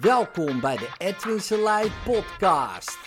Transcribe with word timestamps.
Welkom 0.00 0.60
bij 0.60 0.76
de 0.76 0.88
Edwin 0.98 1.40
Selei 1.40 1.92
podcast. 2.04 2.98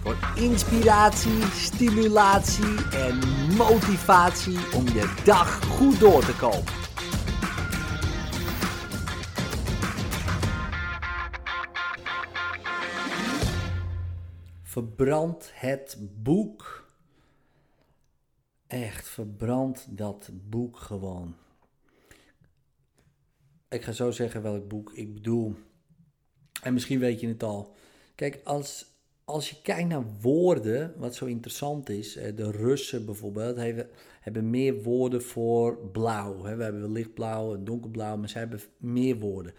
Voor 0.00 0.16
inspiratie, 0.34 1.42
stimulatie 1.42 2.90
en 2.90 3.18
motivatie 3.56 4.58
om 4.74 4.84
je 4.84 5.22
dag 5.24 5.64
goed 5.64 6.00
door 6.00 6.24
te 6.24 6.36
komen. 6.36 6.72
Verbrand 14.62 15.50
het 15.54 15.98
boek. 16.22 16.88
Echt, 18.66 19.08
verbrand 19.08 19.86
dat 19.88 20.30
boek 20.32 20.76
gewoon. 20.76 21.34
Ik 23.74 23.82
ga 23.82 23.92
zo 23.92 24.10
zeggen 24.10 24.42
welk 24.42 24.68
boek 24.68 24.92
ik 24.92 25.14
bedoel. 25.14 25.54
En 26.62 26.72
misschien 26.72 26.98
weet 26.98 27.20
je 27.20 27.28
het 27.28 27.42
al. 27.42 27.74
Kijk, 28.14 28.40
als, 28.44 28.86
als 29.24 29.50
je 29.50 29.56
kijkt 29.62 29.88
naar 29.88 30.04
woorden, 30.20 30.94
wat 30.96 31.14
zo 31.14 31.24
interessant 31.24 31.88
is. 31.88 32.12
De 32.12 32.50
Russen 32.50 33.04
bijvoorbeeld 33.04 33.56
hebben, 33.56 33.88
hebben 34.20 34.50
meer 34.50 34.82
woorden 34.82 35.22
voor 35.22 35.78
blauw. 35.92 36.42
We 36.42 36.48
hebben 36.48 36.92
lichtblauw 36.92 37.54
en 37.54 37.64
donkerblauw, 37.64 38.16
maar 38.16 38.28
ze 38.28 38.38
hebben 38.38 38.60
meer 38.76 39.18
woorden. 39.18 39.54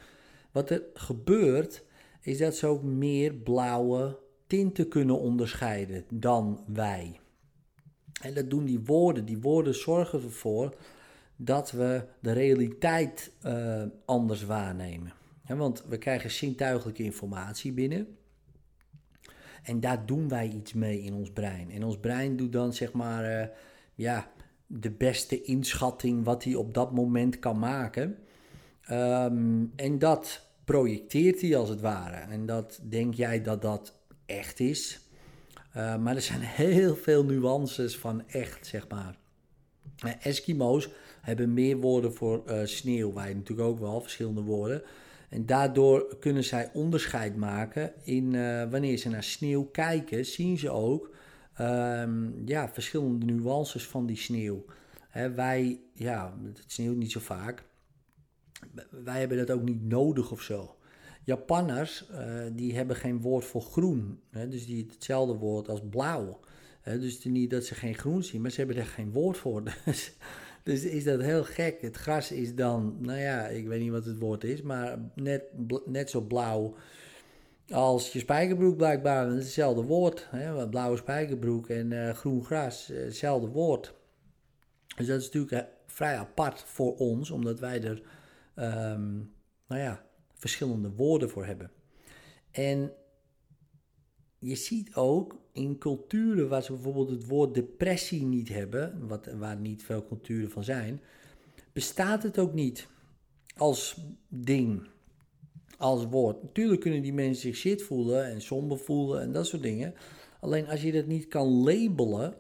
Wat 0.52 0.70
er 0.70 0.84
gebeurt, 0.94 1.84
is 2.22 2.38
dat 2.38 2.56
ze 2.56 2.68
ook 2.68 2.84
meer 2.84 3.34
blauwe 3.34 4.20
tinten 4.48 4.88
kunnen 4.88 5.20
onderscheiden 5.20 6.06
dan 6.10 6.64
wij. 6.68 7.20
En 8.22 8.34
dat 8.34 8.50
doen 8.50 8.66
die 8.66 8.80
woorden. 8.80 9.26
Die 9.26 9.42
woorden 9.42 9.76
zorgen 9.76 10.22
ervoor 10.22 10.76
dat 11.36 11.72
we 11.72 12.04
de 12.20 12.32
realiteit 12.32 13.32
uh, 13.46 13.84
anders 14.06 14.44
waarnemen. 14.44 15.14
Want 15.48 15.84
we 15.88 15.98
krijgen 15.98 16.32
zintuigelijke 16.32 17.04
informatie 17.04 17.72
binnen. 17.72 18.18
En 19.64 19.80
daar 19.80 20.06
doen 20.06 20.30
wij 20.30 20.50
iets 20.50 20.74
mee 20.74 21.02
in 21.02 21.14
ons 21.14 21.32
brein. 21.32 21.72
En 21.72 21.84
ons 21.84 22.00
brein 22.00 22.36
doet 22.36 22.52
dan 22.52 22.74
zeg 22.74 22.92
maar 22.92 23.42
uh, 23.42 23.48
ja, 23.96 24.32
de 24.68 24.92
beste 24.92 25.42
inschatting 25.42 26.24
wat 26.24 26.44
hij 26.44 26.56
op 26.56 26.74
dat 26.74 26.92
moment 26.92 27.40
kan 27.40 27.60
maken. 27.60 28.18
Um, 28.92 29.72
en 29.76 30.00
dat 30.00 30.48
projecteert 30.66 31.42
hij 31.42 31.58
als 31.58 31.70
het 31.70 31.82
ware. 31.82 32.16
En 32.16 32.46
dat 32.46 32.80
denk 32.84 33.14
jij 33.14 33.42
dat 33.42 33.62
dat 33.62 33.96
echt 34.26 34.60
is. 34.60 35.00
Uh, 35.78 35.98
maar 35.98 36.16
er 36.16 36.22
zijn 36.22 36.42
heel 36.66 36.96
veel 36.96 37.26
nuances 37.26 37.98
van 37.98 38.28
echt, 38.28 38.68
zeg 38.68 38.88
maar. 38.88 39.18
Eskimo's 40.20 40.90
hebben 41.26 41.54
meer 41.54 41.78
woorden 41.78 42.14
voor 42.14 42.44
uh, 42.48 42.60
sneeuw. 42.64 43.14
Wij 43.14 43.34
natuurlijk 43.34 43.68
ook 43.68 43.80
wel 43.80 44.02
verschillende 44.02 44.42
woorden. 44.42 44.82
En 45.30 45.46
daardoor 45.46 46.18
kunnen 46.20 46.44
zij 46.44 46.70
onderscheid 46.74 47.36
maken 47.36 47.94
in 48.04 48.34
uh, 48.34 48.72
wanneer 48.72 48.98
ze 48.98 49.10
naar 49.10 49.24
sneeuw 49.24 49.64
kijken, 49.64 50.26
zien 50.26 50.58
ze 50.58 50.70
ook 50.70 51.14
um, 51.62 52.42
ja, 52.46 52.70
verschillende 52.70 53.26
nuances 53.26 53.88
van 53.88 54.06
die 54.06 54.18
sneeuw. 54.18 54.66
Wij, 55.36 55.80
ja, 55.94 56.38
het 56.44 56.64
sneeuwt 56.68 56.96
niet 56.96 57.12
zo 57.12 57.20
vaak. 57.20 57.64
Wij 58.90 59.20
hebben 59.20 59.38
dat 59.38 59.52
ook 59.52 59.64
niet 59.64 59.84
nodig 59.84 60.32
of 60.32 60.42
zo. 60.42 60.76
Japanners, 61.24 62.06
uh, 62.12 62.44
die 62.54 62.76
hebben 62.76 62.96
geen 62.96 63.22
woord 63.22 63.46
voor 63.46 63.62
groen. 63.62 64.20
Hè, 64.30 64.48
dus 64.48 64.66
die 64.66 64.88
hetzelfde 64.92 65.34
woord 65.34 65.70
als 65.70 65.82
blauw. 65.90 66.40
Hè, 66.82 67.00
dus 67.00 67.24
niet 67.24 67.50
dat 67.50 67.66
ze 67.66 67.76
geen 67.76 67.96
groen 67.96 68.24
zien, 68.24 68.42
maar 68.42 68.52
ze 68.52 68.58
hebben 68.58 68.78
er 68.78 68.86
geen 68.86 69.12
woord 69.12 69.38
voor. 69.38 69.64
Dus, 69.86 70.14
dus 70.66 70.84
is 70.84 71.04
dat 71.04 71.22
heel 71.22 71.44
gek. 71.44 71.82
Het 71.82 71.96
gras 71.96 72.32
is 72.32 72.56
dan, 72.56 72.98
nou 73.00 73.20
ja, 73.20 73.48
ik 73.48 73.68
weet 73.68 73.80
niet 73.82 73.92
wat 73.92 74.06
het 74.06 74.18
woord 74.18 74.44
is, 74.44 74.62
maar 74.62 75.00
net, 75.14 75.44
net 75.86 76.10
zo 76.10 76.22
blauw 76.22 76.76
als 77.70 78.14
je 78.14 78.20
spijkerbroek 78.20 78.78
blijkbaar. 78.78 79.28
Het 79.28 79.38
is 79.38 79.44
hetzelfde 79.44 79.82
woord. 79.82 80.28
Hè? 80.30 80.70
Blauwe 80.70 80.98
spijkerbroek 80.98 81.70
en 81.70 81.92
uh, 81.92 82.10
groen 82.10 82.46
gras, 82.46 82.88
hetzelfde 82.88 83.48
woord. 83.48 83.94
Dus 84.96 85.08
dat 85.08 85.20
is 85.20 85.30
natuurlijk 85.30 85.68
vrij 85.86 86.18
apart 86.18 86.64
voor 86.64 86.96
ons, 86.96 87.32
omdat 87.32 87.60
wij 87.60 87.84
er, 87.84 88.02
um, 88.56 89.34
nou 89.68 89.82
ja, 89.82 90.06
verschillende 90.34 90.92
woorden 90.92 91.30
voor 91.30 91.46
hebben. 91.46 91.72
En 92.52 92.92
je 94.40 94.56
ziet 94.56 94.96
ook 94.96 95.45
in 95.56 95.78
culturen 95.78 96.50
waar 96.50 96.64
ze 96.64 96.74
bijvoorbeeld 96.74 97.10
het 97.10 97.28
woord 97.28 97.54
depressie 97.54 98.26
niet 98.26 98.50
hebben, 98.50 99.08
wat, 99.08 99.30
waar 99.38 99.58
niet 99.58 99.84
veel 99.84 100.06
culturen 100.06 100.52
van 100.52 100.64
zijn, 100.64 101.02
bestaat 101.74 102.24
het 102.24 102.40
ook 102.40 102.54
niet 102.54 102.88
als 103.58 103.98
ding, 104.28 104.88
als 105.78 106.06
woord. 106.06 106.44
Natuurlijk 106.44 106.82
kunnen 106.82 107.02
die 107.02 107.14
mensen 107.14 107.42
zich 107.42 107.56
shit 107.56 107.84
voelen 107.84 108.26
en 108.26 108.42
somber 108.42 108.78
voelen 108.78 109.22
en 109.22 109.32
dat 109.32 109.48
soort 109.48 109.62
dingen. 109.62 109.94
Alleen 110.40 110.68
als 110.68 110.82
je 110.82 110.92
dat 110.92 111.06
niet 111.06 111.28
kan 111.28 111.48
labelen, 111.48 112.36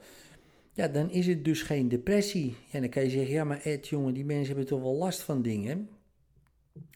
ja, 0.73 0.87
dan 0.87 1.11
is 1.11 1.27
het 1.27 1.45
dus 1.45 1.61
geen 1.61 1.89
depressie. 1.89 2.55
En 2.71 2.81
dan 2.81 2.89
kan 2.89 3.03
je 3.03 3.09
zeggen, 3.09 3.33
ja 3.33 3.43
maar 3.43 3.61
Ed, 3.61 3.87
jongen, 3.87 4.13
die 4.13 4.25
mensen 4.25 4.47
hebben 4.47 4.65
toch 4.65 4.81
wel 4.81 4.95
last 4.95 5.21
van 5.21 5.41
dingen. 5.41 5.89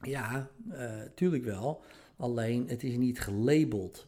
Ja, 0.02 0.50
uh, 0.72 1.02
tuurlijk 1.16 1.44
wel. 1.44 1.82
Alleen 2.18 2.68
het 2.68 2.84
is 2.84 2.98
niet 2.98 3.20
gelabeld. 3.20 4.08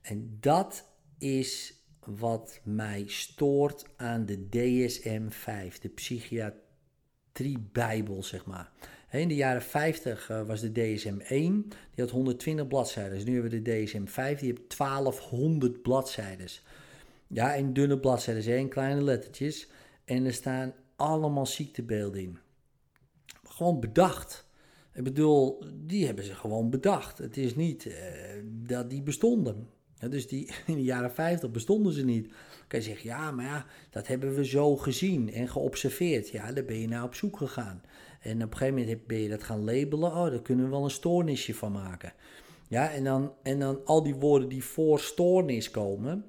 En 0.00 0.36
dat 0.40 0.89
is 1.20 1.74
wat 2.04 2.60
mij 2.62 3.04
stoort 3.06 3.84
aan 3.96 4.26
de 4.26 4.48
DSM-5, 4.48 5.78
de 5.80 5.88
psychiatrie-bijbel, 5.88 8.22
zeg 8.22 8.46
maar. 8.46 8.72
In 9.10 9.28
de 9.28 9.34
jaren 9.34 9.62
50 9.62 10.28
was 10.46 10.60
de 10.60 10.70
DSM-1, 10.70 11.28
die 11.28 11.64
had 11.96 12.10
120 12.10 12.66
bladzijden. 12.66 13.24
Nu 13.24 13.32
hebben 13.32 13.50
we 13.50 13.62
de 13.62 13.84
DSM-5, 13.84 14.14
die 14.14 14.48
heeft 14.48 14.78
1200 14.78 15.82
bladzijden. 15.82 16.46
Ja, 17.26 17.54
in 17.54 17.72
dunne 17.72 17.98
bladzijden, 17.98 18.58
in 18.58 18.68
kleine 18.68 19.02
lettertjes. 19.02 19.68
En 20.04 20.24
er 20.24 20.32
staan 20.32 20.74
allemaal 20.96 21.46
ziektebeelden 21.46 22.20
in. 22.20 22.38
Gewoon 23.44 23.80
bedacht. 23.80 24.48
Ik 24.94 25.04
bedoel, 25.04 25.64
die 25.74 26.06
hebben 26.06 26.24
ze 26.24 26.34
gewoon 26.34 26.70
bedacht. 26.70 27.18
Het 27.18 27.36
is 27.36 27.54
niet 27.54 27.84
uh, 27.84 27.94
dat 28.44 28.90
die 28.90 29.02
bestonden. 29.02 29.68
Dus 30.08 30.28
die, 30.28 30.50
in 30.66 30.74
de 30.74 30.82
jaren 30.82 31.12
50 31.12 31.50
bestonden 31.50 31.92
ze 31.92 32.04
niet. 32.04 32.24
Dan 32.28 32.68
kan 32.68 32.78
je 32.78 32.84
zeggen, 32.84 33.08
ja, 33.08 33.30
maar 33.30 33.44
ja, 33.44 33.66
dat 33.90 34.06
hebben 34.06 34.34
we 34.34 34.44
zo 34.44 34.76
gezien 34.76 35.32
en 35.32 35.48
geobserveerd. 35.48 36.28
Ja, 36.28 36.52
daar 36.52 36.64
ben 36.64 36.78
je 36.80 36.88
naar 36.88 37.04
op 37.04 37.14
zoek 37.14 37.36
gegaan. 37.36 37.82
En 38.20 38.42
op 38.42 38.50
een 38.50 38.56
gegeven 38.56 38.80
moment 38.80 39.06
ben 39.06 39.18
je 39.18 39.28
dat 39.28 39.42
gaan 39.42 39.64
labelen. 39.64 40.10
Oh, 40.10 40.30
daar 40.30 40.42
kunnen 40.42 40.64
we 40.64 40.70
wel 40.70 40.84
een 40.84 40.90
stoornisje 40.90 41.54
van 41.54 41.72
maken. 41.72 42.12
Ja, 42.68 42.90
en 42.90 43.04
dan, 43.04 43.32
en 43.42 43.58
dan 43.58 43.84
al 43.84 44.02
die 44.02 44.14
woorden 44.14 44.48
die 44.48 44.64
voor 44.64 45.00
stoornis 45.00 45.70
komen, 45.70 46.24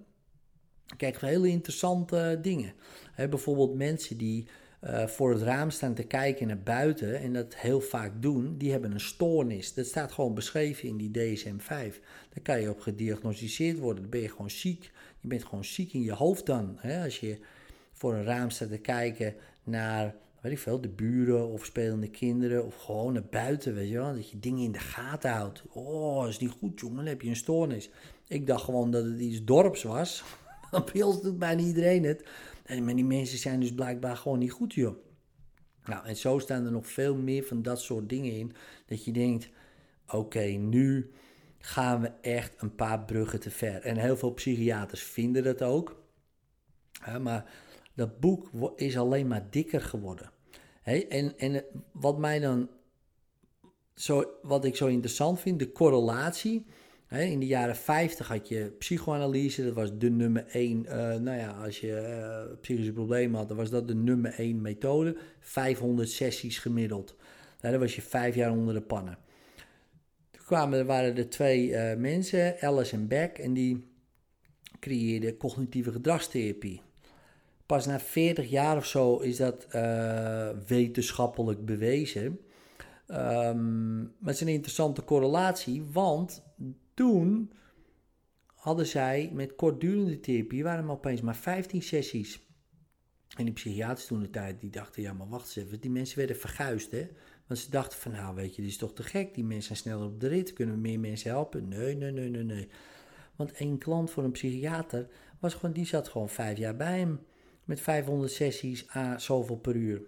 krijgen 0.98 1.22
we 1.22 1.28
hele 1.28 1.48
interessante 1.48 2.40
dingen. 2.42 2.74
Bijvoorbeeld 3.16 3.76
mensen 3.76 4.18
die 4.18 4.48
uh, 4.84 5.08
voor 5.08 5.31
het 5.31 5.42
raam 5.42 5.69
staan 5.69 5.94
te 5.94 6.03
kijken 6.03 6.47
naar 6.47 6.62
buiten 6.64 7.19
en 7.19 7.34
dat 7.34 7.56
heel 7.56 7.81
vaak 7.81 8.12
doen, 8.22 8.58
die 8.58 8.72
hebben 8.72 8.92
een 8.92 9.00
stoornis. 9.00 9.74
Dat 9.74 9.86
staat 9.86 10.12
gewoon 10.12 10.34
beschreven 10.34 10.88
in 10.88 10.97
die 10.97 11.12
DSM-5. 11.12 12.00
Daar 12.30 12.44
kan 12.44 12.62
je 12.62 12.69
op 12.69 12.80
gediagnosticeerd 12.80 13.80
worden. 13.80 14.02
Dan 14.02 14.12
ben 14.12 14.22
je 14.22 14.30
gewoon 14.30 14.50
ziek. 14.50 14.92
Je 15.19 15.28
bent 15.28 15.46
gewoon 15.46 15.66
ziek 15.66 15.94
in 15.94 16.02
je 16.02 16.14
hoofd 16.14 16.46
dan. 16.46 16.75
Hè? 16.78 17.03
Als 17.03 17.19
je 17.19 17.40
voor 17.94 18.14
een 18.14 18.24
raam 18.24 18.50
staat 18.50 18.69
te 18.69 18.78
kijken 18.78 19.36
naar, 19.64 20.16
weet 20.42 20.52
ik 20.52 20.59
veel, 20.59 20.81
de 20.81 20.90
buren 20.90 21.48
of 21.48 21.66
spelende 21.66 22.09
kinderen 22.09 22.66
of 22.66 22.75
gewoon 22.75 23.13
naar 23.13 23.28
buiten, 23.30 23.74
weet 23.74 23.90
je 23.90 23.98
wel. 23.98 24.13
Dat 24.13 24.30
je 24.30 24.40
dingen 24.40 24.63
in 24.63 24.72
de 24.72 24.80
gaten 24.80 25.31
houdt. 25.31 25.63
Oh, 25.69 26.28
is 26.28 26.40
niet 26.40 26.56
goed 26.59 26.80
jongen, 26.80 26.96
dan 26.96 27.06
heb 27.06 27.22
je 27.22 27.30
een 27.30 27.36
stoornis. 27.36 27.90
Ik 28.28 28.48
dacht 28.48 28.63
gewoon 28.63 28.92
dat 28.92 29.03
het 29.03 29.19
iets 29.19 29.44
dorps 29.44 29.84
was. 29.84 30.24
Bij 30.94 31.02
ons 31.02 31.22
doet 31.22 31.40
bijna 31.40 31.62
iedereen 31.62 32.04
het. 32.04 32.26
En 32.64 32.86
maar 32.86 32.96
die 32.96 33.06
mensen 33.06 33.38
zijn 33.38 33.59
dus 33.59 33.74
blijkbaar 33.74 34.18
gewoon 34.18 34.40
niet 34.40 34.52
goed, 34.52 34.74
joh. 34.74 34.96
Nou, 35.86 36.06
en 36.06 36.16
zo 36.16 36.40
staan 36.40 36.66
er 36.66 36.72
nog 36.72 36.88
veel 36.88 37.16
meer 37.16 37.44
van 37.44 37.62
dat 37.62 37.81
soort 37.81 38.10
dingen 38.10 38.34
in. 38.34 38.54
Dat 38.86 39.06
je 39.06 39.12
denkt, 39.12 39.50
oké, 40.07 40.44
nu 40.44 41.12
gaan 41.57 42.01
we 42.01 42.12
echt 42.22 42.62
een 42.62 42.75
paar 42.75 43.06
bruggen 43.06 43.40
te 43.40 43.51
ver. 43.51 43.81
En 43.81 43.98
heel 43.98 44.18
veel 44.18 44.34
psychiaters 44.34 45.04
vinden 45.04 45.44
dat 45.44 45.62
ook. 45.62 46.04
Maar 47.22 47.54
dat 47.95 48.19
boek 48.19 48.50
is 48.75 48.98
alleen 48.98 49.28
maar 49.28 49.48
dikker 49.50 49.81
geworden. 49.81 50.31
En, 50.84 51.38
en 51.38 51.63
wat 51.92 52.18
mij 52.18 52.40
dan 52.40 52.69
zo, 53.94 54.25
wat 54.42 54.66
ik 54.66 54.75
zo 54.75 54.88
interessant 54.88 55.40
vind, 55.40 55.60
de 55.60 55.72
correlatie 55.72 56.66
in 57.19 57.40
de 57.40 57.46
jaren 57.46 57.75
50 57.75 58.28
had 58.28 58.48
je 58.48 58.75
psychoanalyse, 58.78 59.63
dat 59.63 59.74
was 59.74 59.98
de 59.98 60.10
nummer 60.10 60.46
1. 60.48 60.86
Uh, 60.86 60.94
nou 60.96 61.38
ja, 61.38 61.50
als 61.50 61.80
je 61.80 61.88
uh, 62.48 62.58
psychische 62.62 62.92
problemen 62.92 63.40
had, 63.40 63.52
was 63.52 63.69
dat 63.69 63.88
de 63.88 63.96
nummer 63.96 64.34
1 64.34 64.62
methode. 64.62 65.18
500 65.40 66.10
sessies 66.10 66.60
gemiddeld. 66.60 67.16
Nou, 67.62 67.74
dan 67.74 67.81
was 67.81 67.96
je 67.96 68.02
vijf 68.02 68.36
jaar 68.36 68.52
onder 68.52 68.74
de 68.74 68.81
pannen. 68.81 69.18
Toen 70.31 70.46
kwamen, 70.46 70.80
er 70.80 70.86
waren 70.86 71.18
er 71.18 71.30
twee 71.30 71.68
uh, 71.68 71.96
mensen, 71.96 72.62
Alice 72.62 72.96
en 72.96 73.08
Beck, 73.08 73.38
en 73.38 73.54
die 73.54 73.88
creëerden 74.80 75.38
cognitieve 75.38 75.92
gedragstherapie. 75.92 76.81
Pas 77.66 77.86
na 77.86 78.00
40 78.00 78.50
jaar 78.50 78.78
of 78.78 78.86
zo 78.86 79.18
is 79.18 79.38
dat 79.38 79.68
wetenschappelijk 80.68 81.66
bewezen 81.66 82.40
Um, 83.12 84.02
maar 84.02 84.34
het 84.34 84.36
is 84.36 84.42
een 84.42 84.48
interessante 84.48 85.04
correlatie, 85.04 85.84
want 85.92 86.44
toen 87.01 87.51
hadden 88.45 88.86
zij 88.88 89.30
met 89.33 89.56
kortdurende 89.56 90.19
therapie, 90.19 90.63
waren 90.63 90.89
opeens 90.89 91.21
maar 91.21 91.36
15 91.36 91.81
sessies. 91.81 92.39
En 93.38 93.45
die 93.45 93.53
psychiaters 93.53 94.06
toen 94.06 94.19
de 94.19 94.30
tijd, 94.30 94.59
die 94.59 94.69
dachten, 94.69 95.01
ja 95.01 95.13
maar 95.13 95.30
wacht 95.30 95.45
eens 95.45 95.65
even, 95.65 95.80
die 95.80 95.92
mensen 95.92 96.18
werden 96.18 96.36
verguisd 96.36 96.92
hè. 96.92 97.07
Want 97.48 97.59
ze 97.59 97.69
dachten 97.69 98.00
van, 98.00 98.12
nou 98.12 98.36
weet 98.36 98.56
je, 98.56 98.62
dit 98.62 98.71
is 98.71 98.77
toch 98.77 98.94
te 98.94 99.03
gek, 99.03 99.33
die 99.33 99.44
mensen 99.44 99.63
zijn 99.63 99.77
sneller 99.77 100.13
op 100.13 100.19
de 100.19 100.27
rit, 100.27 100.53
kunnen 100.53 100.75
we 100.75 100.81
meer 100.81 101.00
mensen 101.00 101.30
helpen? 101.30 101.68
Nee, 101.68 101.95
nee, 101.95 102.12
nee, 102.12 102.30
nee, 102.30 102.44
nee. 102.44 102.69
Want 103.36 103.51
één 103.51 103.77
klant 103.77 104.12
voor 104.12 104.24
een 104.24 104.31
psychiater, 104.31 105.07
was 105.39 105.54
gewoon, 105.54 105.74
die 105.74 105.86
zat 105.86 106.07
gewoon 106.07 106.30
vijf 106.30 106.57
jaar 106.57 106.75
bij 106.75 107.00
hem. 107.00 107.19
Met 107.63 107.81
500 107.81 108.31
sessies 108.31 108.95
a 108.95 109.18
zoveel 109.18 109.57
per 109.57 109.75
uur. 109.75 110.01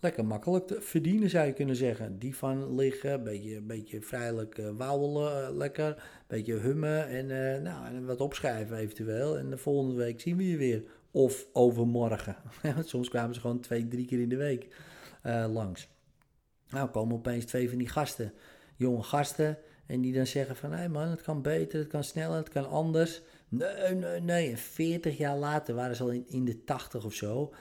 Lekker 0.00 0.24
makkelijk 0.24 0.66
te 0.66 0.80
verdienen 0.80 1.30
zou 1.30 1.46
je 1.46 1.52
kunnen 1.52 1.76
zeggen. 1.76 2.18
Die 2.18 2.36
van 2.36 2.74
liggen, 2.74 3.12
een 3.12 3.22
beetje, 3.22 3.60
beetje 3.60 4.00
vrijelijk 4.00 4.58
uh, 4.58 4.70
wauwelen, 4.76 5.50
uh, 5.50 5.56
lekker. 5.56 6.02
beetje 6.26 6.54
hummen 6.54 7.08
en, 7.08 7.28
uh, 7.28 7.62
nou, 7.62 7.86
en 7.86 8.06
wat 8.06 8.20
opschrijven 8.20 8.76
eventueel. 8.76 9.38
En 9.38 9.50
de 9.50 9.58
volgende 9.58 9.94
week 9.94 10.20
zien 10.20 10.36
we 10.36 10.48
je 10.48 10.56
weer. 10.56 10.82
Of 11.10 11.46
overmorgen. 11.52 12.36
Soms 12.84 13.08
kwamen 13.08 13.34
ze 13.34 13.40
gewoon 13.40 13.60
twee, 13.60 13.88
drie 13.88 14.06
keer 14.06 14.20
in 14.20 14.28
de 14.28 14.36
week 14.36 14.68
langs. 15.48 15.88
Nou 16.70 16.88
komen 16.88 17.16
opeens 17.16 17.44
twee 17.44 17.68
van 17.68 17.78
die 17.78 17.88
gasten, 17.88 18.32
jonge 18.76 19.02
gasten. 19.02 19.58
En 19.86 20.00
die 20.00 20.12
dan 20.12 20.26
zeggen 20.26 20.56
van, 20.56 20.72
hé 20.72 20.88
man, 20.88 21.08
het 21.08 21.22
kan 21.22 21.42
beter, 21.42 21.78
het 21.78 21.88
kan 21.88 22.04
sneller, 22.04 22.36
het 22.36 22.48
kan 22.48 22.68
anders. 22.68 23.22
Nee, 23.48 23.94
nee, 23.94 24.20
nee. 24.20 24.50
En 24.50 24.58
40 24.58 25.18
jaar 25.18 25.36
later 25.36 25.74
waren 25.74 25.96
ze 25.96 26.02
al 26.02 26.10
in, 26.10 26.24
in 26.28 26.44
de 26.44 26.64
80 26.64 27.04
of 27.04 27.14
zo. 27.14 27.52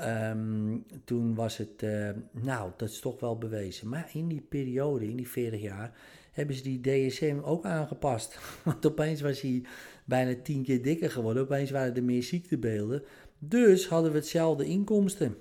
Um, 0.00 0.84
toen 1.04 1.34
was 1.34 1.56
het, 1.56 1.82
uh, 1.82 2.10
nou, 2.30 2.70
dat 2.76 2.88
is 2.88 3.00
toch 3.00 3.20
wel 3.20 3.38
bewezen. 3.38 3.88
Maar 3.88 4.10
in 4.12 4.28
die 4.28 4.40
periode, 4.40 5.08
in 5.08 5.16
die 5.16 5.28
40 5.28 5.60
jaar, 5.60 5.98
hebben 6.32 6.56
ze 6.56 6.62
die 6.62 6.80
DSM 6.80 7.38
ook 7.42 7.64
aangepast. 7.64 8.38
Want 8.64 8.86
opeens 8.86 9.20
was 9.20 9.40
hij 9.40 9.62
bijna 10.04 10.34
10 10.42 10.62
keer 10.62 10.82
dikker 10.82 11.10
geworden. 11.10 11.42
Opeens 11.42 11.70
waren 11.70 11.96
er 11.96 12.04
meer 12.04 12.22
ziektebeelden. 12.22 13.02
Dus 13.38 13.88
hadden 13.88 14.10
we 14.10 14.16
hetzelfde 14.16 14.64
inkomsten. 14.64 15.36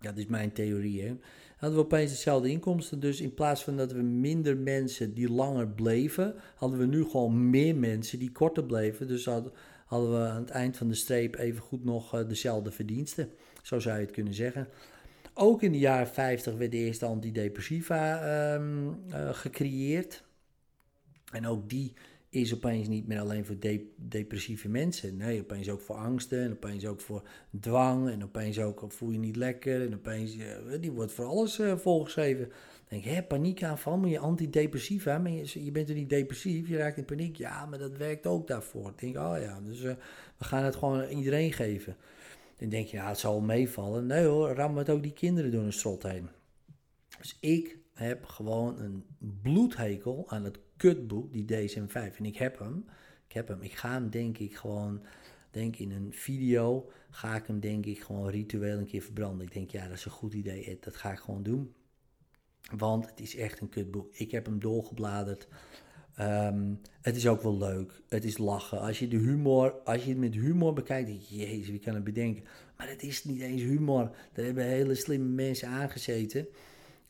Dat 0.00 0.16
is 0.16 0.26
mijn 0.26 0.52
theorie, 0.52 1.02
hè 1.02 1.16
hadden 1.64 1.78
we 1.78 1.94
opeens 1.94 2.10
hetzelfde 2.10 2.48
inkomsten. 2.48 3.00
Dus 3.00 3.20
in 3.20 3.34
plaats 3.34 3.64
van 3.64 3.76
dat 3.76 3.92
we 3.92 4.02
minder 4.02 4.56
mensen 4.56 5.14
die 5.14 5.30
langer 5.30 5.68
bleven, 5.68 6.34
hadden 6.54 6.78
we 6.78 6.86
nu 6.86 7.04
gewoon 7.04 7.50
meer 7.50 7.76
mensen 7.76 8.18
die 8.18 8.32
korter 8.32 8.64
bleven. 8.64 9.08
Dus 9.08 9.24
hadden, 9.24 9.52
hadden 9.84 10.12
we 10.12 10.28
aan 10.28 10.40
het 10.40 10.50
eind 10.50 10.76
van 10.76 10.88
de 10.88 10.94
streep 10.94 11.34
even 11.36 11.62
goed 11.62 11.84
nog 11.84 12.14
uh, 12.14 12.28
dezelfde 12.28 12.70
verdiensten. 12.70 13.30
Zo 13.62 13.78
zou 13.78 13.98
je 13.98 14.04
het 14.04 14.14
kunnen 14.14 14.34
zeggen. 14.34 14.68
Ook 15.34 15.62
in 15.62 15.72
de 15.72 15.78
jaren 15.78 16.08
50 16.08 16.54
werd 16.54 16.70
de 16.70 16.76
eerste 16.76 17.06
antidepressiva 17.06 18.54
um, 18.54 19.04
uh, 19.08 19.34
gecreëerd. 19.34 20.24
En 21.32 21.46
ook 21.46 21.68
die 21.68 21.92
is 22.28 22.54
opeens 22.54 22.88
niet 22.88 23.06
meer 23.06 23.20
alleen 23.20 23.44
voor 23.44 23.56
depressieve 23.96 24.68
mensen. 24.68 25.16
Nee, 25.16 25.40
opeens 25.40 25.68
ook 25.68 25.80
voor 25.80 25.96
angsten 25.96 26.42
en 26.42 26.52
opeens 26.52 26.86
ook 26.86 27.00
voor 27.00 27.28
dwang 27.60 28.10
en 28.10 28.24
opeens 28.24 28.58
ook 28.58 28.84
voel 28.88 29.10
je 29.10 29.18
niet 29.18 29.36
lekker 29.36 29.82
en 29.82 29.94
opeens, 29.94 30.36
die 30.80 30.92
wordt 30.92 31.12
voor 31.12 31.24
alles 31.24 31.60
volgeschreven. 31.76 32.52
Denk 32.94 33.06
hè, 33.06 33.22
paniekaanval, 33.22 33.96
moet 33.96 34.10
je 34.10 34.18
antidepressiva, 34.18 35.18
maar 35.18 35.30
je, 35.30 35.64
je, 35.64 35.70
bent 35.70 35.88
er 35.88 35.94
niet 35.94 36.08
depressief, 36.08 36.68
je 36.68 36.76
raakt 36.76 36.96
in 36.96 37.04
paniek. 37.04 37.36
Ja, 37.36 37.66
maar 37.66 37.78
dat 37.78 37.96
werkt 37.96 38.26
ook 38.26 38.46
daarvoor. 38.46 38.90
Ik 38.90 38.98
denk, 38.98 39.16
oh 39.16 39.36
ja, 39.40 39.60
dus 39.60 39.82
uh, 39.82 39.92
we 40.38 40.44
gaan 40.44 40.64
het 40.64 40.76
gewoon 40.76 41.08
iedereen 41.08 41.52
geven. 41.52 41.96
Dan 42.56 42.68
denk 42.68 42.86
je, 42.86 42.96
ja, 42.96 43.08
het 43.08 43.18
zal 43.18 43.40
meevallen. 43.40 44.06
Nee 44.06 44.24
hoor, 44.24 44.50
ram 44.50 44.76
het 44.76 44.90
ook 44.90 45.02
die 45.02 45.12
kinderen 45.12 45.50
door 45.50 45.62
een 45.62 45.72
strot 45.72 46.02
heen. 46.02 46.28
Dus 47.18 47.36
ik 47.40 47.78
heb 47.92 48.24
gewoon 48.24 48.80
een 48.80 49.04
bloedhekel 49.42 50.24
aan 50.28 50.44
het 50.44 50.58
kutboek, 50.76 51.32
die 51.32 51.44
DSM-5. 51.44 52.16
En 52.16 52.24
ik 52.24 52.36
heb 52.36 52.58
hem. 52.58 52.84
Ik 53.26 53.32
heb 53.32 53.48
hem. 53.48 53.62
Ik 53.62 53.72
ga 53.72 53.92
hem 53.92 54.10
denk 54.10 54.38
ik 54.38 54.56
gewoon, 54.56 55.02
denk 55.50 55.76
in 55.76 55.90
een 55.90 56.12
video, 56.12 56.90
ga 57.10 57.36
ik 57.36 57.46
hem 57.46 57.60
denk 57.60 57.86
ik 57.86 58.02
gewoon 58.02 58.28
ritueel 58.28 58.78
een 58.78 58.86
keer 58.86 59.02
verbranden. 59.02 59.46
Ik 59.46 59.52
denk, 59.52 59.70
ja, 59.70 59.88
dat 59.88 59.96
is 59.96 60.04
een 60.04 60.10
goed 60.10 60.34
idee. 60.34 60.78
Dat 60.80 60.96
ga 60.96 61.12
ik 61.12 61.18
gewoon 61.18 61.42
doen. 61.42 61.74
Want 62.76 63.06
het 63.06 63.20
is 63.20 63.36
echt 63.36 63.60
een 63.60 63.68
kutboek. 63.68 64.14
Ik 64.16 64.30
heb 64.30 64.44
hem 64.46 64.60
doorgebladerd. 64.60 65.48
Um, 66.20 66.80
het 67.00 67.16
is 67.16 67.26
ook 67.26 67.42
wel 67.42 67.56
leuk. 67.56 68.02
Het 68.08 68.24
is 68.24 68.38
lachen. 68.38 68.80
Als 68.80 68.98
je 68.98 69.08
de 69.08 69.16
humor, 69.16 69.72
als 69.84 70.02
je 70.02 70.08
het 70.08 70.18
met 70.18 70.34
humor 70.34 70.72
bekijkt, 70.72 71.28
jezus, 71.28 71.68
wie 71.68 71.78
kan 71.78 71.94
het 71.94 72.04
bedenken? 72.04 72.44
Maar 72.76 72.88
het 72.88 73.02
is 73.02 73.24
niet 73.24 73.40
eens 73.40 73.62
humor. 73.62 74.10
Daar 74.32 74.44
hebben 74.44 74.64
hele 74.64 74.94
slimme 74.94 75.28
mensen 75.28 75.68
aangezeten. 75.68 76.46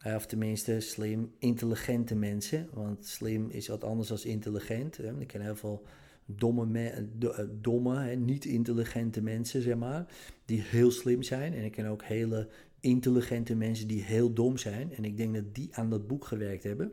Uh, 0.07 0.15
of 0.15 0.27
tenminste, 0.27 0.81
slim, 0.81 1.33
intelligente 1.39 2.15
mensen. 2.15 2.69
Want 2.73 3.07
slim 3.07 3.51
is 3.51 3.69
wat 3.69 3.85
anders 3.85 4.09
dan 4.09 4.19
intelligent. 4.23 4.99
Ik 5.19 5.27
ken 5.27 5.41
heel 5.41 5.57
veel 5.57 5.83
domme, 6.27 6.89
eh, 6.89 7.45
domme 7.51 8.15
niet 8.15 8.45
intelligente 8.45 9.23
mensen, 9.23 9.63
zeg 9.63 9.77
maar. 9.77 10.07
Die 10.45 10.63
heel 10.63 10.91
slim 10.91 11.23
zijn. 11.23 11.55
En 11.55 11.65
ik 11.65 11.73
ken 11.73 11.87
ook 11.87 12.05
hele 12.05 12.49
intelligente 12.85 13.55
mensen 13.55 13.89
die 13.89 14.03
heel 14.03 14.33
dom 14.33 14.57
zijn. 14.59 14.95
En 14.95 15.05
ik 15.05 15.17
denk 15.17 15.35
dat 15.35 15.55
die 15.55 15.69
aan 15.73 15.91
dat 15.91 16.07
boek 16.07 16.25
gewerkt 16.25 16.63
hebben. 16.63 16.93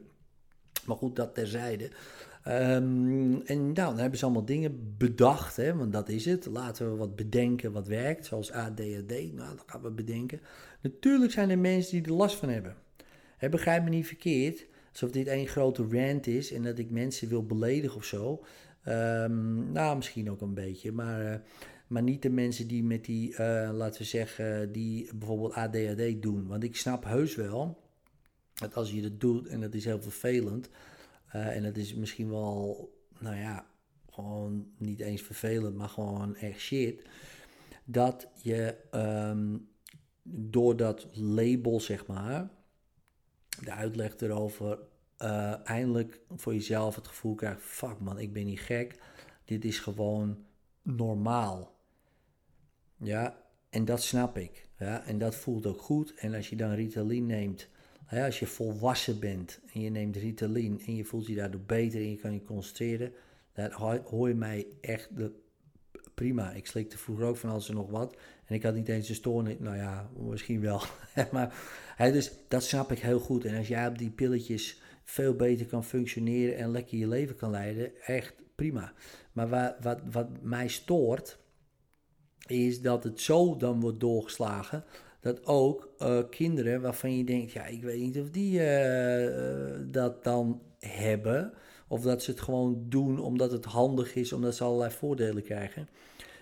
Maar 0.85 0.95
goed, 0.95 1.15
dat 1.15 1.35
terzijde. 1.35 1.89
Um, 2.47 3.41
en 3.41 3.61
nou, 3.61 3.73
dan 3.73 3.97
hebben 3.97 4.19
ze 4.19 4.25
allemaal 4.25 4.45
dingen 4.45 4.95
bedacht, 4.97 5.55
hè, 5.55 5.75
want 5.75 5.93
dat 5.93 6.09
is 6.09 6.25
het. 6.25 6.45
Laten 6.45 6.91
we 6.91 6.97
wat 6.97 7.15
bedenken 7.15 7.71
wat 7.71 7.87
werkt, 7.87 8.25
zoals 8.25 8.51
ADHD. 8.51 9.33
Nou, 9.33 9.55
dat 9.55 9.63
gaan 9.65 9.81
we 9.81 9.91
bedenken. 9.91 10.39
Natuurlijk 10.81 11.31
zijn 11.31 11.49
er 11.49 11.59
mensen 11.59 11.91
die 11.91 12.11
er 12.11 12.17
last 12.17 12.35
van 12.35 12.49
hebben. 12.49 12.75
He, 13.37 13.49
begrijp 13.49 13.83
me 13.83 13.89
niet 13.89 14.07
verkeerd, 14.07 14.65
alsof 14.91 15.11
dit 15.11 15.27
één 15.27 15.47
grote 15.47 15.87
rant 15.89 16.27
is 16.27 16.51
en 16.51 16.63
dat 16.63 16.77
ik 16.77 16.91
mensen 16.91 17.29
wil 17.29 17.45
beledigen 17.45 17.97
of 17.97 18.05
zo. 18.05 18.43
Um, 18.87 19.71
nou, 19.71 19.95
misschien 19.95 20.31
ook 20.31 20.41
een 20.41 20.53
beetje, 20.53 20.91
maar, 20.91 21.23
uh, 21.23 21.35
maar 21.91 22.03
niet 22.03 22.21
de 22.21 22.29
mensen 22.29 22.67
die 22.67 22.83
met 22.83 23.05
die, 23.05 23.31
uh, 23.31 23.69
laten 23.73 24.01
we 24.01 24.07
zeggen, 24.07 24.71
die 24.71 25.15
bijvoorbeeld 25.15 25.53
ADHD 25.53 26.21
doen. 26.21 26.47
Want 26.47 26.63
ik 26.63 26.75
snap 26.75 27.03
heus 27.03 27.35
wel 27.35 27.81
dat 28.53 28.75
als 28.75 28.91
je 28.91 29.01
dat 29.01 29.19
doet 29.19 29.47
en 29.47 29.61
dat 29.61 29.73
is 29.73 29.85
heel 29.85 30.01
vervelend, 30.01 30.69
uh, 31.35 31.55
en 31.55 31.63
dat 31.63 31.77
is 31.77 31.93
misschien 31.93 32.29
wel, 32.29 32.89
nou 33.19 33.35
ja, 33.35 33.65
gewoon 34.09 34.71
niet 34.77 34.99
eens 34.99 35.21
vervelend, 35.21 35.75
maar 35.75 35.89
gewoon 35.89 36.35
echt 36.35 36.59
shit, 36.59 37.01
dat 37.83 38.27
je 38.35 38.75
um, 38.91 39.69
door 40.23 40.75
dat 40.75 41.07
label, 41.13 41.79
zeg 41.79 42.07
maar, 42.07 42.49
de 43.63 43.71
uitleg 43.71 44.15
erover, 44.17 44.79
uh, 45.19 45.67
eindelijk 45.67 46.21
voor 46.35 46.53
jezelf 46.53 46.95
het 46.95 47.07
gevoel 47.07 47.35
krijgt: 47.35 47.61
fuck 47.61 47.99
man, 47.99 48.19
ik 48.19 48.33
ben 48.33 48.45
niet 48.45 48.59
gek. 48.59 48.99
Dit 49.45 49.65
is 49.65 49.79
gewoon 49.79 50.45
normaal. 50.81 51.70
Ja, 53.03 53.37
en 53.69 53.85
dat 53.85 54.03
snap 54.03 54.37
ik. 54.37 54.67
Ja, 54.79 55.05
en 55.05 55.17
dat 55.17 55.35
voelt 55.35 55.65
ook 55.65 55.81
goed. 55.81 56.13
En 56.13 56.33
als 56.33 56.49
je 56.49 56.55
dan 56.55 56.71
Ritalin 56.71 57.25
neemt, 57.25 57.67
als 58.09 58.39
je 58.39 58.47
volwassen 58.47 59.19
bent 59.19 59.59
en 59.73 59.81
je 59.81 59.89
neemt 59.89 60.15
Ritalin 60.15 60.81
en 60.85 60.95
je 60.95 61.05
voelt 61.05 61.27
je 61.27 61.35
daardoor 61.35 61.61
beter 61.61 62.01
en 62.01 62.09
je 62.09 62.17
kan 62.17 62.33
je 62.33 62.43
concentreren, 62.43 63.11
dan 63.53 63.71
hoor 64.03 64.27
je 64.27 64.35
mij 64.35 64.67
echt 64.81 65.17
de, 65.17 65.31
prima. 66.13 66.51
Ik 66.51 66.67
slikte 66.67 66.97
vroeger 66.97 67.25
ook 67.25 67.37
van 67.37 67.49
alles 67.49 67.69
en 67.69 67.75
nog 67.75 67.89
wat. 67.89 68.17
En 68.45 68.55
ik 68.55 68.63
had 68.63 68.75
niet 68.75 68.89
eens 68.89 69.09
een 69.09 69.15
stoornis. 69.15 69.55
Nou 69.59 69.75
ja, 69.75 70.09
misschien 70.17 70.61
wel. 70.61 70.81
maar 71.31 71.55
hè, 71.95 72.11
dus 72.11 72.31
dat 72.47 72.63
snap 72.63 72.91
ik 72.91 72.99
heel 72.99 73.19
goed. 73.19 73.45
En 73.45 73.57
als 73.57 73.67
jij 73.67 73.87
op 73.87 73.97
die 73.97 74.09
pilletjes 74.09 74.81
veel 75.03 75.35
beter 75.35 75.65
kan 75.65 75.83
functioneren 75.83 76.57
en 76.57 76.71
lekker 76.71 76.97
je 76.97 77.07
leven 77.07 77.35
kan 77.35 77.51
leiden, 77.51 77.91
echt 78.05 78.33
prima. 78.55 78.93
Maar 79.31 79.49
wat, 79.49 79.75
wat, 79.81 79.99
wat 80.11 80.27
mij 80.41 80.67
stoort, 80.67 81.37
is 82.47 82.81
dat 82.81 83.03
het 83.03 83.21
zo 83.21 83.57
dan 83.57 83.79
wordt 83.79 83.99
doorgeslagen. 83.99 84.83
Dat 85.19 85.45
ook 85.45 85.89
uh, 85.99 86.19
kinderen 86.29 86.81
waarvan 86.81 87.17
je 87.17 87.23
denkt, 87.23 87.51
ja, 87.51 87.65
ik 87.65 87.83
weet 87.83 88.01
niet 88.01 88.19
of 88.19 88.29
die 88.29 88.59
uh, 88.59 89.79
dat 89.87 90.23
dan 90.23 90.61
hebben. 90.79 91.53
Of 91.87 92.01
dat 92.01 92.23
ze 92.23 92.31
het 92.31 92.41
gewoon 92.41 92.85
doen 92.89 93.19
omdat 93.19 93.51
het 93.51 93.65
handig 93.65 94.15
is, 94.15 94.33
omdat 94.33 94.55
ze 94.55 94.63
allerlei 94.63 94.91
voordelen 94.91 95.43
krijgen. 95.43 95.87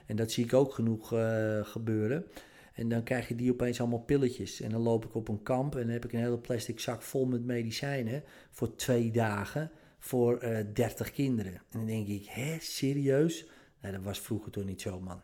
En 0.05 0.15
dat 0.15 0.31
zie 0.31 0.43
ik 0.43 0.53
ook 0.53 0.73
genoeg 0.73 1.13
gebeuren. 1.61 2.25
En 2.73 2.89
dan 2.89 3.03
krijg 3.03 3.27
je 3.27 3.35
die 3.35 3.51
opeens 3.51 3.79
allemaal 3.79 3.99
pilletjes. 3.99 4.61
En 4.61 4.69
dan 4.69 4.81
loop 4.81 5.05
ik 5.05 5.15
op 5.15 5.27
een 5.27 5.43
kamp 5.43 5.75
en 5.75 5.81
dan 5.81 5.89
heb 5.89 6.05
ik 6.05 6.13
een 6.13 6.19
hele 6.19 6.37
plastic 6.37 6.79
zak 6.79 7.01
vol 7.01 7.25
met 7.25 7.45
medicijnen 7.45 8.23
voor 8.51 8.75
twee 8.75 9.11
dagen 9.11 9.71
voor 9.99 10.37
eh, 10.37 10.65
30 10.73 11.11
kinderen. 11.11 11.53
En 11.53 11.61
dan 11.69 11.85
denk 11.85 12.07
ik, 12.07 12.25
hè, 12.25 12.57
serieus? 12.59 13.45
Nou, 13.81 13.93
dat 13.93 14.03
was 14.03 14.19
vroeger 14.19 14.51
toch 14.51 14.65
niet 14.65 14.81
zo, 14.81 14.99
man. 14.99 15.21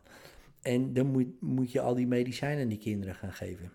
En 0.65 0.93
dan 0.93 1.07
moet, 1.07 1.41
moet 1.41 1.71
je 1.71 1.81
al 1.81 1.95
die 1.95 2.07
medicijnen 2.07 2.63
aan 2.63 2.69
die 2.69 2.77
kinderen 2.77 3.15
gaan 3.15 3.33
geven. 3.33 3.71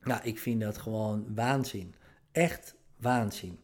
Nou, 0.00 0.20
ik 0.24 0.38
vind 0.38 0.60
dat 0.60 0.78
gewoon 0.78 1.34
waanzin. 1.34 1.94
Echt 2.32 2.74
waanzin. 2.96 3.58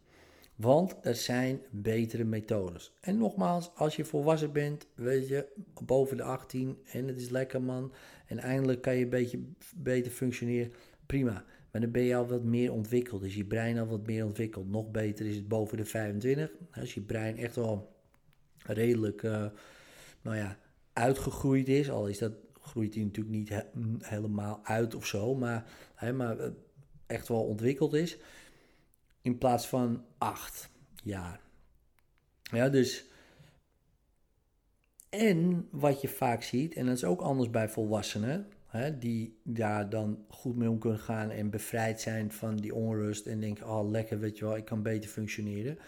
Want 0.56 0.96
er 1.02 1.14
zijn 1.14 1.60
betere 1.70 2.24
methodes. 2.24 2.92
En 3.00 3.18
nogmaals, 3.18 3.70
als 3.74 3.96
je 3.96 4.04
volwassen 4.04 4.52
bent, 4.52 4.86
weet 4.94 5.28
je, 5.28 5.46
boven 5.84 6.16
de 6.16 6.22
18 6.22 6.78
en 6.84 7.08
het 7.08 7.20
is 7.20 7.28
lekker 7.28 7.62
man. 7.62 7.92
En 8.26 8.38
eindelijk 8.38 8.82
kan 8.82 8.96
je 8.96 9.04
een 9.04 9.10
beetje 9.10 9.40
beter 9.76 10.12
functioneren. 10.12 10.72
Prima. 11.06 11.44
Maar 11.70 11.80
dan 11.80 11.90
ben 11.90 12.02
je 12.02 12.16
al 12.16 12.26
wat 12.26 12.44
meer 12.44 12.72
ontwikkeld. 12.72 13.22
Is 13.22 13.34
je 13.34 13.44
brein 13.44 13.78
al 13.78 13.86
wat 13.86 14.06
meer 14.06 14.24
ontwikkeld. 14.24 14.68
Nog 14.68 14.90
beter 14.90 15.26
is 15.26 15.36
het 15.36 15.48
boven 15.48 15.76
de 15.76 15.84
25. 15.84 16.52
Als 16.72 16.94
je 16.94 17.00
brein 17.00 17.36
echt 17.36 17.54
wel 17.54 17.96
redelijk, 18.66 19.22
uh, 19.22 19.46
nou 20.22 20.36
ja, 20.36 20.58
uitgegroeid 20.92 21.68
is. 21.68 21.90
Al 21.90 22.08
is 22.08 22.18
dat, 22.18 22.32
groeit 22.60 22.94
hij 22.94 23.04
natuurlijk 23.04 23.36
niet 23.36 23.64
helemaal 23.98 24.60
uit 24.64 24.94
of 24.94 25.06
zo. 25.06 25.34
Maar, 25.34 25.70
hè, 25.94 26.12
maar 26.12 26.38
eh, 26.38 26.50
echt 27.06 27.28
wel 27.28 27.44
ontwikkeld 27.44 27.94
is. 27.94 28.18
In 29.22 29.38
plaats 29.38 29.66
van 29.66 30.04
8 30.18 30.70
jaar. 31.02 31.40
Ja, 32.42 32.68
dus. 32.68 33.06
En 35.08 35.68
wat 35.70 36.00
je 36.00 36.08
vaak 36.08 36.42
ziet, 36.42 36.74
en 36.74 36.86
dat 36.86 36.96
is 36.96 37.04
ook 37.04 37.20
anders 37.20 37.50
bij 37.50 37.68
volwassenen, 37.68 38.46
hè, 38.66 38.98
die 38.98 39.40
daar 39.42 39.90
dan 39.90 40.24
goed 40.28 40.56
mee 40.56 40.70
om 40.70 40.78
kunnen 40.78 40.98
gaan 40.98 41.30
en 41.30 41.50
bevrijd 41.50 42.00
zijn 42.00 42.32
van 42.32 42.56
die 42.56 42.74
onrust 42.74 43.26
en 43.26 43.40
denken: 43.40 43.68
oh 43.68 43.90
lekker, 43.90 44.18
weet 44.18 44.38
je 44.38 44.44
wel, 44.44 44.56
ik 44.56 44.64
kan 44.64 44.82
beter 44.82 45.10
functioneren. 45.10 45.78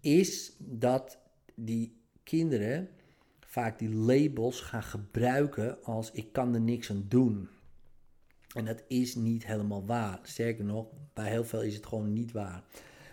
Is 0.00 0.52
dat 0.58 1.18
die 1.54 1.96
kinderen 2.22 2.88
vaak 3.52 3.78
die 3.78 3.94
labels 3.94 4.60
gaan 4.60 4.82
gebruiken 4.82 5.82
als 5.82 6.10
ik 6.10 6.32
kan 6.32 6.54
er 6.54 6.60
niks 6.60 6.90
aan 6.90 7.04
doen. 7.08 7.48
En 8.54 8.64
dat 8.64 8.82
is 8.88 9.14
niet 9.14 9.46
helemaal 9.46 9.86
waar. 9.86 10.20
Sterker 10.22 10.64
nog, 10.64 10.86
bij 11.12 11.28
heel 11.30 11.44
veel 11.44 11.62
is 11.62 11.74
het 11.74 11.86
gewoon 11.86 12.12
niet 12.12 12.32
waar. 12.32 12.64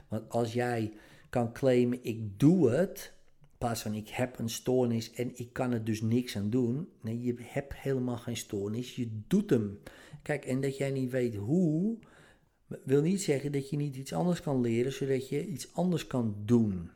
Want 0.07 0.29
als 0.29 0.53
jij 0.53 0.93
kan 1.29 1.53
claimen 1.53 1.99
ik 2.03 2.39
doe 2.39 2.69
het, 2.69 3.13
in 3.41 3.47
plaats 3.57 3.81
van 3.81 3.93
ik 3.93 4.07
heb 4.07 4.39
een 4.39 4.49
stoornis 4.49 5.13
en 5.13 5.31
ik 5.35 5.53
kan 5.53 5.71
er 5.71 5.83
dus 5.83 6.01
niks 6.01 6.37
aan 6.37 6.49
doen. 6.49 6.89
Nee, 7.01 7.21
je 7.21 7.35
hebt 7.39 7.75
helemaal 7.75 8.17
geen 8.17 8.37
stoornis, 8.37 8.95
je 8.95 9.21
doet 9.27 9.49
hem. 9.49 9.79
Kijk, 10.21 10.45
en 10.45 10.61
dat 10.61 10.77
jij 10.77 10.91
niet 10.91 11.11
weet 11.11 11.35
hoe, 11.35 11.97
wil 12.83 13.01
niet 13.01 13.21
zeggen 13.21 13.51
dat 13.51 13.69
je 13.69 13.77
niet 13.77 13.95
iets 13.95 14.13
anders 14.13 14.41
kan 14.41 14.61
leren, 14.61 14.93
zodat 14.93 15.29
je 15.29 15.47
iets 15.47 15.73
anders 15.73 16.07
kan 16.07 16.35
doen. 16.45 16.89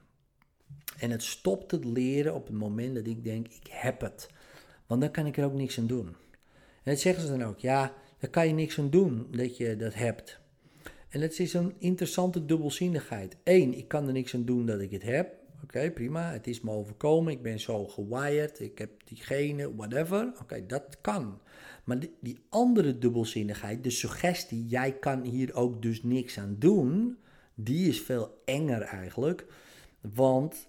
En 1.00 1.12
het 1.12 1.24
stopt 1.24 1.72
het 1.72 1.86
leren 1.86 2.34
op 2.34 2.48
het 2.48 2.58
moment 2.58 2.96
dat 2.96 3.08
ik 3.08 3.24
denk, 3.24 3.48
ik 3.48 3.68
heb 3.70 4.02
het. 4.02 4.30
Want 4.88 5.02
dan 5.02 5.12
kan 5.12 5.26
ik 5.26 5.38
er 5.38 5.46
ook 5.46 5.54
niks 5.54 5.80
aan 5.80 5.88
doen. 5.88 6.08
En 6.84 6.92
dat 6.92 7.00
zeggen 7.00 7.24
ze 7.24 7.30
dan 7.30 7.44
ook, 7.44 7.60
ja, 7.60 7.94
daar 8.20 8.30
kan 8.30 8.48
je 8.48 8.54
niks 8.54 8.80
aan 8.80 8.90
doen 8.90 9.28
dat 9.32 9.58
je 9.58 9.76
dat 9.76 9.94
hebt. 9.94 10.40
En 11.10 11.22
het 11.22 11.40
is 11.40 11.54
een 11.54 11.74
interessante 11.78 12.46
dubbelzinnigheid. 12.46 13.36
Eén, 13.44 13.78
ik 13.78 13.88
kan 13.88 14.08
er 14.08 14.14
niks 14.14 14.36
aan 14.36 14.46
doen 14.46 14.66
dat 14.66 14.80
ik 14.80 14.92
het 14.92 15.04
heb. 15.04 15.36
Oké, 15.64 15.92
prima. 15.92 16.32
Het 16.32 16.48
is 16.48 16.62
me 16.62 16.72
overkomen. 16.72 17.34
Ik 17.34 17.42
ben 17.42 17.60
zo 17.60 17.88
gewired. 17.88 18.60
Ik 18.60 18.78
heb 18.78 18.92
diegene, 19.06 19.76
whatever. 19.76 20.34
Oké, 20.42 20.66
dat 20.66 20.98
kan. 21.02 21.40
Maar 21.84 22.00
die, 22.00 22.14
die, 22.20 22.40
andere 22.50 22.98
dubbelzinnigheid, 22.98 23.84
de 23.84 23.90
suggestie, 23.90 24.66
jij 24.66 24.94
kan 24.94 25.24
hier 25.24 25.54
ook 25.54 25.82
dus 25.82 26.04
niks 26.04 26.40
aan 26.40 26.56
doen, 26.60 27.18
die 27.56 27.88
is 27.88 28.02
veel 28.02 28.42
enger 28.46 28.82
eigenlijk. 28.82 29.46
Want 30.02 30.68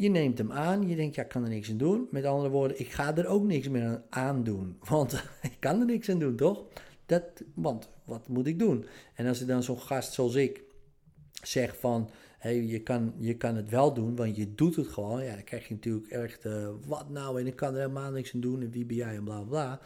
je 0.00 0.08
neemt 0.08 0.38
hem 0.38 0.52
aan, 0.52 0.88
je 0.88 0.96
denkt, 0.96 1.14
ja, 1.14 1.22
ik 1.22 1.28
kan 1.28 1.42
er 1.42 1.48
niks 1.48 1.70
aan 1.70 1.76
doen. 1.76 2.08
Met 2.10 2.24
andere 2.24 2.50
woorden, 2.50 2.80
ik 2.80 2.90
ga 2.90 3.16
er 3.16 3.26
ook 3.26 3.44
niks 3.44 3.68
meer 3.68 4.02
aan 4.10 4.44
doen. 4.44 4.76
Want 4.90 5.12
ik 5.42 5.56
kan 5.58 5.80
er 5.80 5.86
niks 5.86 6.08
aan 6.08 6.18
doen, 6.18 6.36
toch? 6.36 6.64
Dat, 7.06 7.24
want 7.54 7.88
wat 8.04 8.28
moet 8.28 8.46
ik 8.46 8.58
doen? 8.58 8.84
En 9.14 9.26
als 9.26 9.40
er 9.40 9.46
dan 9.46 9.62
zo'n 9.62 9.80
gast 9.80 10.12
zoals 10.12 10.34
ik 10.34 10.62
zegt 11.42 11.76
van, 11.76 12.10
hey, 12.38 12.62
je, 12.62 12.82
kan, 12.82 13.14
je 13.18 13.36
kan 13.36 13.56
het 13.56 13.70
wel 13.70 13.94
doen, 13.94 14.16
want 14.16 14.36
je 14.36 14.54
doet 14.54 14.76
het 14.76 14.88
gewoon. 14.88 15.24
Ja, 15.24 15.34
dan 15.34 15.44
krijg 15.44 15.68
je 15.68 15.74
natuurlijk 15.74 16.06
echt, 16.06 16.46
wat 16.86 17.08
nou, 17.08 17.40
en 17.40 17.46
ik 17.46 17.56
kan 17.56 17.74
er 17.74 17.80
helemaal 17.80 18.10
niks 18.10 18.34
aan 18.34 18.40
doen, 18.40 18.62
en 18.62 18.70
wie 18.70 18.84
ben 18.84 18.96
jij, 18.96 19.14
en 19.14 19.24
bla 19.24 19.40
bla. 19.40 19.80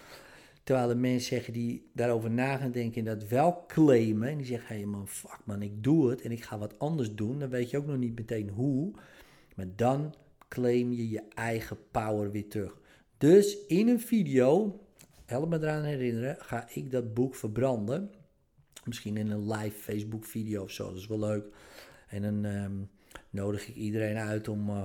Terwijl 0.64 0.88
de 0.88 0.94
mensen 0.94 1.28
zeggen 1.28 1.52
die 1.52 1.90
daarover 1.92 2.30
na 2.30 2.56
gaan 2.56 2.70
denken 2.70 2.98
en 2.98 3.18
dat 3.18 3.28
wel 3.28 3.64
claimen, 3.66 4.28
en 4.28 4.36
die 4.36 4.46
zeggen, 4.46 4.76
hey 4.76 4.84
man, 4.84 5.08
fuck 5.08 5.40
man, 5.44 5.62
ik 5.62 5.82
doe 5.82 6.10
het 6.10 6.20
en 6.20 6.30
ik 6.30 6.44
ga 6.44 6.58
wat 6.58 6.78
anders 6.78 7.14
doen, 7.14 7.38
dan 7.38 7.48
weet 7.48 7.70
je 7.70 7.78
ook 7.78 7.86
nog 7.86 7.96
niet 7.96 8.18
meteen 8.18 8.48
hoe. 8.48 8.92
Maar 9.54 9.66
dan 9.76 10.14
claim 10.48 10.92
je 10.92 11.08
je 11.08 11.22
eigen 11.34 11.78
power 11.90 12.30
weer 12.30 12.48
terug. 12.48 12.78
Dus 13.18 13.66
in 13.66 13.88
een 13.88 14.00
video, 14.00 14.80
help 15.24 15.48
me 15.48 15.56
eraan 15.56 15.84
herinneren, 15.84 16.36
ga 16.38 16.68
ik 16.72 16.90
dat 16.90 17.14
boek 17.14 17.34
verbranden. 17.34 18.10
Misschien 18.84 19.16
in 19.16 19.30
een 19.30 19.52
live 19.52 19.78
Facebook 19.78 20.24
video 20.24 20.62
of 20.62 20.70
zo, 20.70 20.88
dat 20.88 20.96
is 20.96 21.06
wel 21.06 21.18
leuk. 21.18 21.44
En 22.08 22.22
dan 22.22 22.44
ehm, 22.44 22.72
nodig 23.30 23.68
ik 23.68 23.74
iedereen 23.74 24.16
uit 24.16 24.48
om... 24.48 24.68
Uh, 24.68 24.84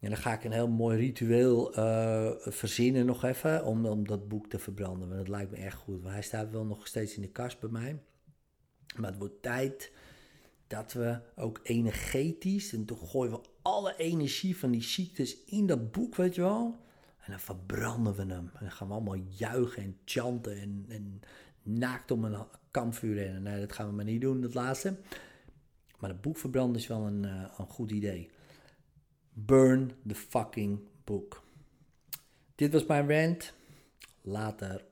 en 0.00 0.10
dan 0.10 0.18
ga 0.18 0.32
ik 0.32 0.44
een 0.44 0.52
heel 0.52 0.68
mooi 0.68 0.98
ritueel 0.98 1.78
uh, 1.78 2.30
verzinnen 2.38 3.06
nog 3.06 3.24
even 3.24 3.64
om, 3.64 3.86
om 3.86 4.06
dat 4.06 4.28
boek 4.28 4.48
te 4.48 4.58
verbranden. 4.58 5.08
Want 5.08 5.20
dat 5.20 5.28
lijkt 5.28 5.50
me 5.50 5.56
echt 5.56 5.76
goed. 5.76 6.02
Want 6.02 6.14
hij 6.14 6.22
staat 6.22 6.50
wel 6.50 6.64
nog 6.64 6.86
steeds 6.86 7.16
in 7.16 7.22
de 7.22 7.28
kast 7.28 7.60
bij 7.60 7.70
mij. 7.70 7.98
Maar 8.96 9.10
het 9.10 9.18
wordt 9.18 9.42
tijd 9.42 9.92
dat 10.66 10.92
we 10.92 11.20
ook 11.36 11.60
energetisch, 11.62 12.72
en 12.72 12.84
toen 12.84 12.98
gooien 12.98 13.32
we 13.32 13.40
alle 13.62 13.96
energie 13.96 14.56
van 14.56 14.70
die 14.70 14.82
ziektes 14.82 15.44
in 15.44 15.66
dat 15.66 15.92
boek, 15.92 16.14
weet 16.14 16.34
je 16.34 16.40
wel. 16.40 16.82
En 17.20 17.30
dan 17.30 17.40
verbranden 17.40 18.14
we 18.14 18.20
hem. 18.20 18.50
En 18.54 18.60
dan 18.60 18.70
gaan 18.70 18.88
we 18.88 18.94
allemaal 18.94 19.22
juichen 19.28 19.82
en 19.82 19.96
chanten 20.04 20.60
en, 20.60 20.84
en 20.88 21.20
naakt 21.62 22.10
om 22.10 22.24
een 22.24 22.46
kampvuur 22.70 23.16
heen. 23.16 23.42
Nee, 23.42 23.60
dat 23.60 23.72
gaan 23.72 23.88
we 23.88 23.94
maar 23.94 24.04
niet 24.04 24.20
doen, 24.20 24.40
dat 24.40 24.54
laatste. 24.54 24.96
Maar 25.98 26.10
het 26.10 26.20
boek 26.20 26.36
verbranden 26.36 26.80
is 26.80 26.86
wel 26.86 27.06
een, 27.06 27.22
uh, 27.22 27.44
een 27.58 27.66
goed 27.66 27.90
idee. 27.90 28.30
Burn 29.32 29.92
the 30.06 30.14
fucking 30.14 30.80
book. 31.04 31.42
Dit 32.54 32.72
was 32.72 32.86
mijn 32.86 33.10
rant. 33.10 33.52
Later. 34.20 34.84